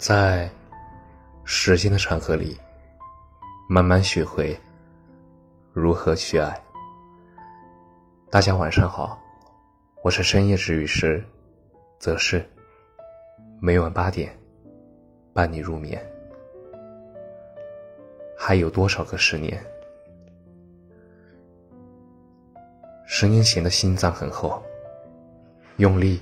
[0.00, 0.50] 在
[1.44, 2.58] 时间的长河里，
[3.68, 4.58] 慢慢学会
[5.74, 6.58] 如何去爱。
[8.30, 9.20] 大家晚上好，
[10.02, 11.22] 我是深夜治愈师
[11.98, 12.42] 则是
[13.60, 14.34] 每晚八点
[15.34, 16.02] 伴你入眠。
[18.38, 19.62] 还有多少个十年？
[23.04, 24.62] 十年前的心脏很厚，
[25.76, 26.18] 用力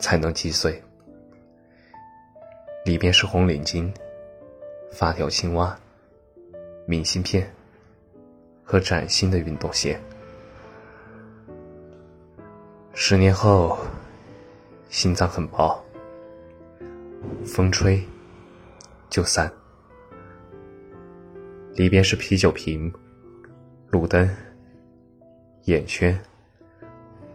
[0.00, 0.82] 才能击碎。
[2.84, 3.88] 里边是红领巾、
[4.90, 5.78] 发条青蛙、
[6.84, 7.48] 明信片
[8.64, 9.98] 和崭新的运动鞋。
[12.92, 13.78] 十年后，
[14.88, 15.80] 心脏很薄，
[17.44, 18.02] 风吹
[19.08, 19.50] 就散。
[21.74, 22.92] 里边是啤酒瓶、
[23.90, 24.28] 路灯、
[25.66, 26.18] 眼圈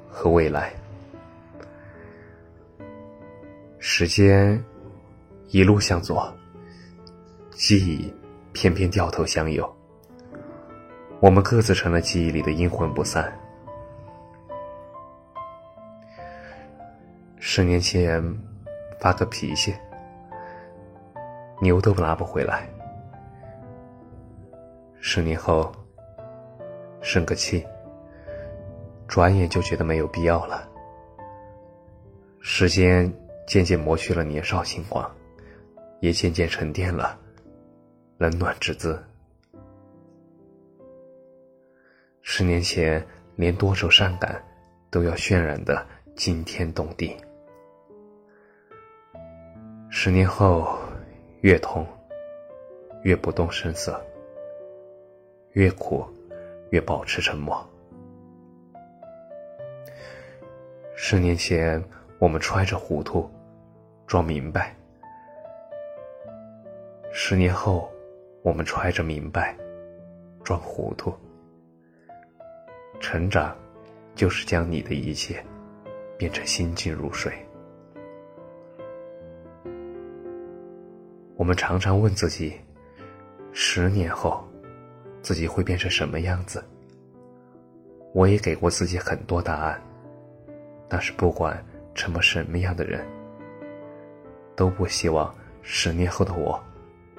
[0.10, 0.74] 和未来。
[3.80, 4.62] 时间。
[5.50, 6.34] 一路向左，
[7.52, 8.14] 记忆
[8.52, 9.68] 偏偏掉头向右。
[11.20, 13.34] 我们各自成了记忆里的阴魂不散。
[17.40, 18.22] 十年前
[19.00, 19.74] 发个脾气，
[21.62, 22.68] 牛都拉不回来；
[25.00, 25.72] 十年后
[27.02, 27.66] 生个气，
[29.08, 30.68] 转眼就觉得没有必要了。
[32.42, 33.12] 时间
[33.48, 35.10] 渐渐磨去了年少轻狂。
[36.00, 37.20] 也渐渐沉淀了
[38.18, 39.02] 冷暖之姿。
[42.22, 44.44] 十年前，连多愁善感
[44.92, 47.16] 都要渲染的惊天动地；
[49.90, 50.78] 十年后，
[51.42, 51.88] 越痛
[53.04, 54.00] 越不动声色，
[55.54, 56.06] 越苦
[56.70, 57.68] 越保持沉默。
[60.96, 61.84] 十年前，
[62.20, 63.30] 我们揣着糊涂
[64.06, 64.77] 装明白。
[67.20, 67.92] 十年后，
[68.44, 69.58] 我们揣着明白，
[70.44, 71.12] 装糊涂。
[73.00, 73.58] 成长，
[74.14, 75.44] 就是将你的一切
[76.16, 77.34] 变成心静如水。
[81.36, 82.54] 我们常常问自己：
[83.52, 84.48] 十年后，
[85.24, 86.64] 自己会变成什么样子？
[88.14, 89.82] 我也给过自己很多答案，
[90.88, 91.66] 但是不管
[91.96, 93.04] 成为什么样的人，
[94.56, 96.64] 都不希望十年后的我。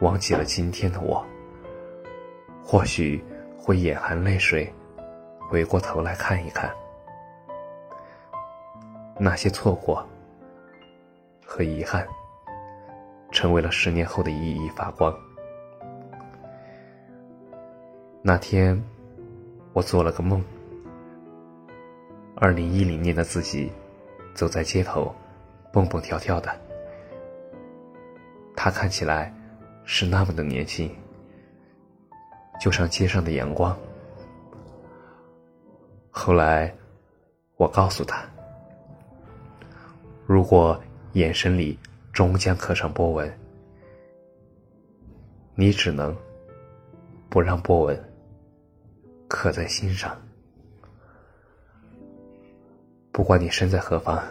[0.01, 1.27] 忘记了今天的我，
[2.65, 3.23] 或许
[3.57, 4.73] 会眼含泪水，
[5.49, 6.71] 回过头来看一看
[9.19, 10.07] 那些错过
[11.45, 12.07] 和遗憾，
[13.33, 15.13] 成为了十年后的熠熠发光。
[18.23, 18.81] 那天，
[19.73, 20.41] 我做了个梦，
[22.37, 23.73] 二零一零年的自己，
[24.33, 25.13] 走在街头，
[25.73, 26.55] 蹦蹦跳跳的，
[28.55, 29.35] 他看起来。
[29.91, 30.94] 是那么的年轻，
[32.60, 33.75] 就像街上的阳光。
[36.10, 36.72] 后来，
[37.56, 38.22] 我告诉他，
[40.26, 40.78] 如果
[41.15, 41.76] 眼神里
[42.12, 43.38] 终将刻上波纹，
[45.54, 46.15] 你只能
[47.31, 48.12] 不让波纹
[49.26, 50.15] 刻在心上。
[53.10, 54.22] 不管你身在何方，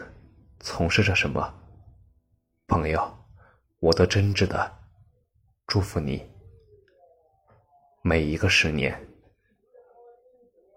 [0.60, 1.52] 从事着什么，
[2.68, 3.02] 朋友，
[3.80, 4.72] 我都真挚的。
[5.68, 6.26] 祝福你，
[8.02, 8.98] 每一个十年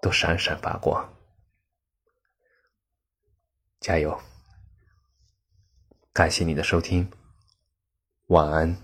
[0.03, 1.17] 都闪闪发光，
[3.79, 4.21] 加油！
[6.13, 7.09] 感谢你的收听，
[8.27, 8.77] 晚安。